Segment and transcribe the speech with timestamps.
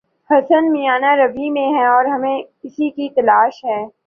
[0.29, 3.81] حسن میانہ روی میں ہے اور ہمیں آج اسی کی تلاش ہے۔